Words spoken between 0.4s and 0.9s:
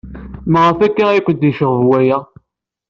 Maɣef